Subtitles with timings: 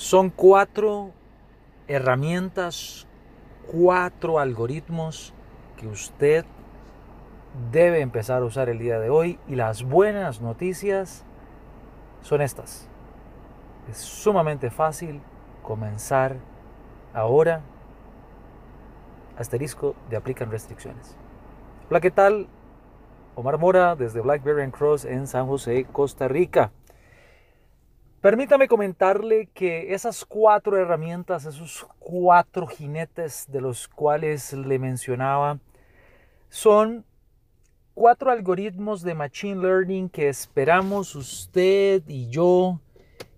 [0.00, 1.10] Son cuatro
[1.86, 3.06] herramientas,
[3.70, 5.34] cuatro algoritmos
[5.76, 6.46] que usted
[7.70, 11.26] debe empezar a usar el día de hoy y las buenas noticias
[12.22, 12.88] son estas.
[13.90, 15.20] Es sumamente fácil
[15.62, 16.36] comenzar
[17.12, 17.60] ahora.
[19.36, 21.14] Asterisco de aplican restricciones.
[21.90, 22.48] Hola, ¿qué tal?
[23.34, 26.72] Omar Mora desde Blackberry and Cross en San José, Costa Rica.
[28.20, 35.58] Permítame comentarle que esas cuatro herramientas, esos cuatro jinetes de los cuales le mencionaba,
[36.50, 37.06] son
[37.94, 42.78] cuatro algoritmos de Machine Learning que esperamos usted y yo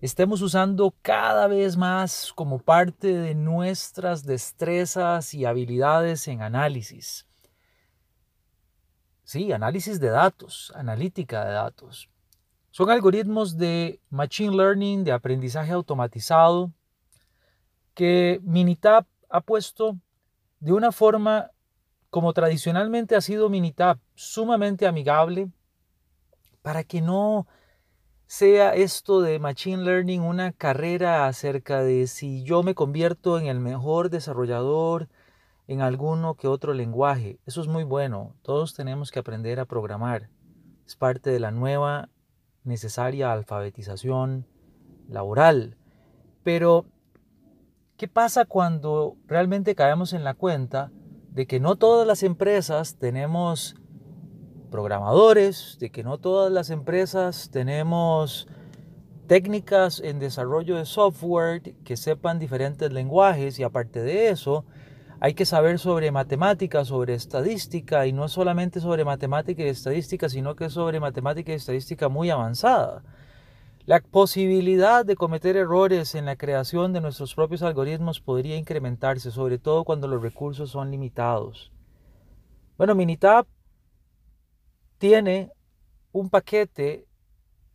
[0.00, 7.24] estemos usando cada vez más como parte de nuestras destrezas y habilidades en análisis.
[9.22, 12.11] Sí, análisis de datos, analítica de datos.
[12.72, 16.72] Son algoritmos de Machine Learning, de aprendizaje automatizado,
[17.92, 19.98] que Minitab ha puesto
[20.58, 21.50] de una forma
[22.08, 25.50] como tradicionalmente ha sido Minitab, sumamente amigable,
[26.62, 27.46] para que no
[28.24, 33.60] sea esto de Machine Learning una carrera acerca de si yo me convierto en el
[33.60, 35.10] mejor desarrollador
[35.66, 37.38] en alguno que otro lenguaje.
[37.44, 38.34] Eso es muy bueno.
[38.40, 40.30] Todos tenemos que aprender a programar.
[40.86, 42.08] Es parte de la nueva
[42.64, 44.46] necesaria alfabetización
[45.08, 45.76] laboral.
[46.42, 46.86] Pero,
[47.96, 50.90] ¿qué pasa cuando realmente caemos en la cuenta
[51.30, 53.76] de que no todas las empresas tenemos
[54.70, 58.48] programadores, de que no todas las empresas tenemos
[59.26, 64.64] técnicas en desarrollo de software que sepan diferentes lenguajes y aparte de eso,
[65.24, 70.56] hay que saber sobre matemáticas, sobre estadística, y no solamente sobre matemática y estadística, sino
[70.56, 73.04] que sobre matemática y estadística muy avanzada.
[73.86, 79.58] La posibilidad de cometer errores en la creación de nuestros propios algoritmos podría incrementarse, sobre
[79.58, 81.70] todo cuando los recursos son limitados.
[82.76, 83.46] Bueno, Minitab
[84.98, 85.52] tiene
[86.10, 87.06] un paquete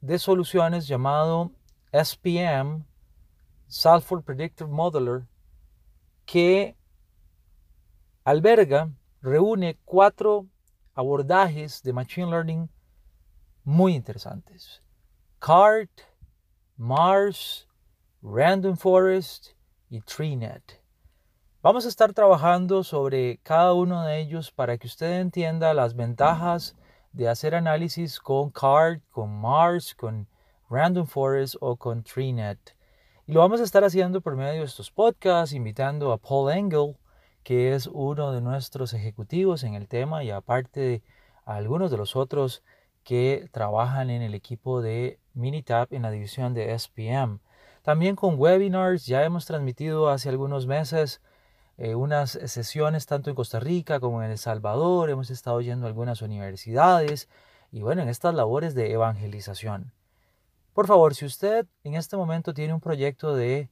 [0.00, 1.50] de soluciones llamado
[1.92, 2.86] SPM,
[3.66, 5.24] Salford Predictive Modeler,
[6.24, 6.74] que
[8.24, 8.90] alberga,
[9.20, 10.46] reúne cuatro
[10.94, 12.70] abordajes de Machine Learning
[13.64, 14.82] muy interesantes.
[15.38, 15.90] CART,
[16.78, 17.68] Mars,
[18.22, 19.48] Random Forest
[19.90, 20.80] y TreeNet.
[21.60, 26.74] Vamos a estar trabajando sobre cada uno de ellos para que usted entienda las ventajas
[27.12, 30.28] de hacer análisis con CART, con Mars, con
[30.70, 32.74] Random Forest o con TreeNet.
[33.26, 36.96] Y lo vamos a estar haciendo por medio de estos podcasts, invitando a Paul Engel,
[37.44, 41.02] que es uno de nuestros ejecutivos en el tema y aparte de
[41.44, 42.64] algunos de los otros
[43.04, 47.40] que trabajan en el equipo de Minitab en la división de SPM.
[47.82, 51.20] También con webinars, ya hemos transmitido hace algunos meses
[51.76, 55.88] eh, unas sesiones tanto en Costa Rica como en El Salvador, hemos estado yendo a
[55.88, 57.28] algunas universidades
[57.70, 59.92] y bueno, en estas labores de evangelización.
[60.72, 63.68] Por favor, si usted en este momento tiene un proyecto de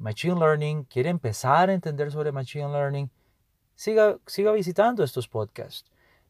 [0.00, 3.10] Machine Learning, quiere empezar a entender sobre Machine Learning,
[3.74, 5.84] siga, siga visitando estos podcasts.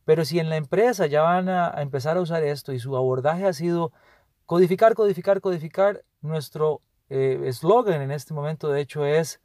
[0.04, 3.46] Pero si en la empresa ya van a, empezar a usar esto y su abordaje
[3.46, 3.92] ha sido
[4.44, 9.40] codificar, codificar, codificar, nuestro eh, eslogan en este momento de hecho es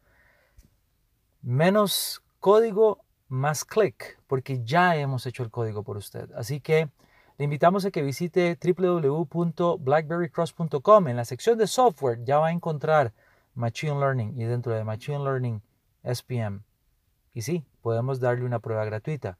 [1.41, 6.31] menos código, más click, porque ya hemos hecho el código por usted.
[6.35, 6.89] Así que
[7.37, 11.07] le invitamos a que visite www.blackberrycross.com.
[11.07, 13.13] En la sección de software ya va a encontrar
[13.55, 15.61] Machine Learning y dentro de Machine Learning
[16.03, 16.63] SPM.
[17.33, 19.37] Y sí, podemos darle una prueba gratuita.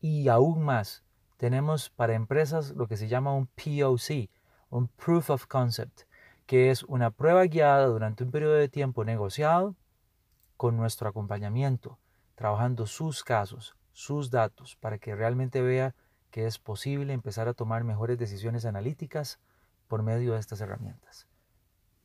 [0.00, 1.04] Y aún más,
[1.36, 4.30] tenemos para empresas lo que se llama un POC,
[4.70, 6.02] un Proof of Concept,
[6.46, 9.76] que es una prueba guiada durante un periodo de tiempo negociado
[10.56, 11.98] con nuestro acompañamiento,
[12.34, 15.94] trabajando sus casos, sus datos, para que realmente vea
[16.30, 19.38] que es posible empezar a tomar mejores decisiones analíticas
[19.88, 21.29] por medio de estas herramientas.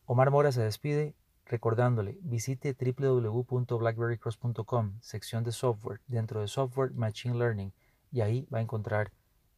[0.08, 1.16] Omar Mora se despide
[1.46, 7.72] recordándole, visite www.blackberrycross.com, sección de software, dentro de software Machine Learning,
[8.12, 9.12] y ahí va a encontrar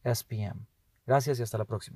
[0.04, 0.66] SPM.
[1.06, 1.86] Gracias y hasta la próxima.